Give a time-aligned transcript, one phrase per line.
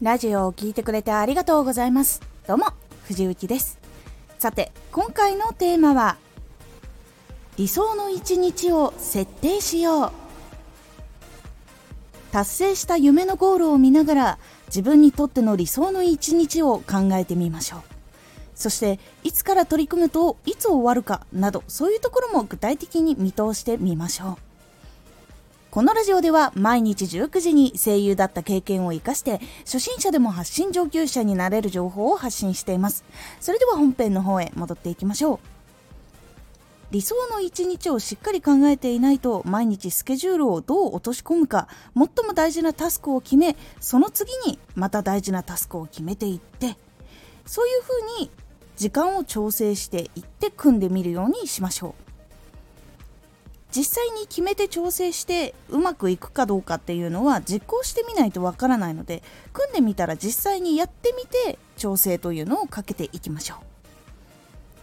[0.00, 2.22] ラジオを聴いてくれてありがとうございます。
[2.46, 2.66] どうも
[3.08, 3.80] 藤幸です。
[4.38, 6.18] さて今回のテーマは
[7.56, 10.12] 理想の一日を設定しよう。
[12.30, 14.38] 達成した夢のゴールを見ながら
[14.68, 17.80] 自分にとっての理想の一日を考えてみましょう。
[18.54, 24.47] そしていつから取り組むといつ終わるかなどそういうところも具体的に見通してみましょう。
[25.78, 33.04] このラジオでは毎日19時に声優だった経験を活かして初心者でも発信上級者になれる情報を発信しています。
[33.38, 35.38] それでは本編の方へ戻っていきましょう。
[36.90, 46.76] 理想の一日をしっかり考えていないと毎日スケジュールをどう落とし込むか最も大事なタスクを決めその次にまた大事なタスクを決めていって
[47.46, 48.32] そういうふうに
[48.76, 52.07] 時間を調整していって組んでみるようにしましょう。
[53.74, 63.58] 実際に決めて調整してうまくいくかどうかっていうのは実行してみないとわからないので組んでみたら実際にやってみて調整というのをかけていきましょう。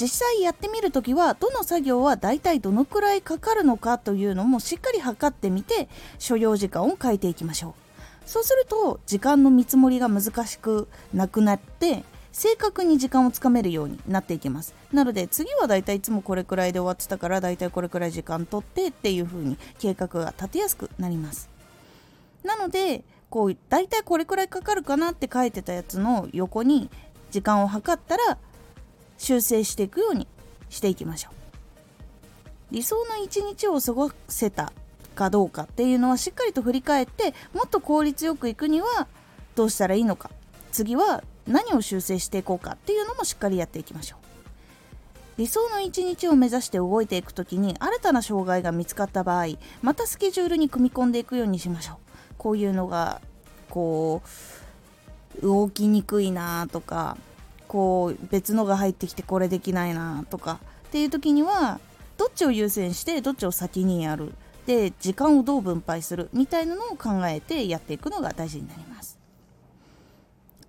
[0.00, 8.28] 実際やってみるときはどの作業はだいたいどのくらいかかるのかというのもしっかり測ってみて所要時間を変えていきましょう。
[8.28, 14.74] そうすると時間の見積もりが難しくなくなって正確に時間をつかめるようになっていきます。
[14.92, 21.48] なので次はだいたいいつもこれくらいで終わってたからだいたいこれくらい時間取ってっていう風に計画が立てやすくなります。
[22.42, 26.90] なのでこうだいたいこれくらいかかるかなって書いてたやつの横に
[27.30, 28.38] 時間を計ったら
[29.18, 30.26] 修正していくように
[30.68, 32.74] していきましょう。
[32.74, 34.72] 理想の一日を過ごせた
[35.14, 39.06] かどうかっていうのはしっかりと振り返ってもっと効率よくいくには
[39.54, 40.30] どうしたらいいのか。
[40.72, 44.22] 次は何を修正していこうかっていうのもしっかりやっていきましょう。
[45.38, 49.46] 理想の一日を目指して動いていく時に新たな障害が見つかった場合
[49.80, 51.96] またスケジュールに組み込んでいくようにしましょう。
[52.36, 53.20] こういうのが
[53.70, 54.22] こ
[55.40, 57.16] う動きにくいなとか
[57.66, 61.80] こう別のが入ってきてこれできないなとかっていう時には
[62.18, 64.34] どっちを優先してどっちを先にやる。
[64.66, 69.18] で時間をどう分配するみたいなのを考えてやっていくのが大事になります。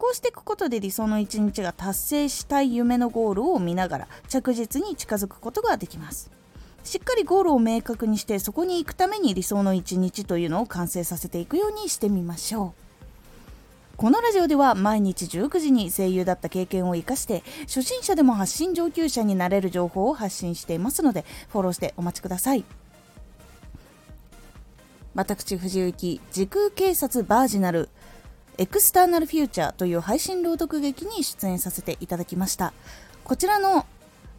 [0.04, 6.30] こうしていくことで理想の一日が達成したい夢のゴールを見ながら着実に近づくことができます。
[6.84, 13.96] しっかりゴールを明確にしてそこに行くために理想の一日というのを完成させていくようにしてみましょう。
[13.96, 22.66] このラジオでは毎日19時に声優だった経験を生かして初心者でも発信上級者になれる情報を発信していますのでフォローしてお待ちください。
[25.16, 27.88] 私藤幸時空警察バージナル。
[28.58, 32.74] エクスターナルフューチャーという配信朗読劇に出演させていただきました。
[33.24, 33.86] こちらの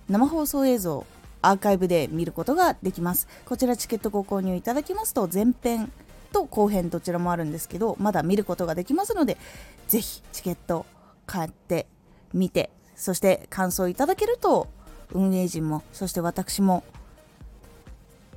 [0.09, 1.05] 生放送映像
[1.43, 3.27] アーカイブで見ることができます。
[3.45, 5.91] こちらチケットご購入いただきますと前編
[6.35, 9.39] と後編どちらもあるんですけどまだ見ることができますので
[9.87, 10.85] ぜひチケット
[11.27, 11.87] 買って
[12.33, 14.69] みてそして感想いただけると
[15.13, 16.83] 運営陣もそして私も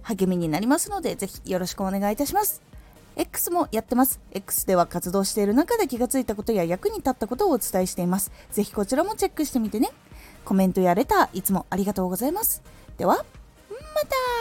[0.03, 2.61] 励みになりますのでぜひよろしくお願いいたします。
[3.17, 4.22] X もやってます。
[4.31, 8.31] X では活動している中で気がついたことや役に立ったことをお伝えしています。
[8.51, 9.89] ぜひこちらもチェックしてみてね。
[10.45, 12.61] コメントやレター、いつもありがとうございます。
[12.97, 14.37] では、また